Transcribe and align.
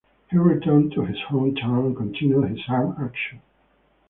He 0.31 0.35
returned 0.39 0.93
to 0.93 1.05
his 1.05 1.21
home 1.29 1.53
town 1.55 1.85
and 1.85 1.95
continued 1.95 2.49
his 2.49 2.63
armed 2.67 2.95
action. 2.99 3.39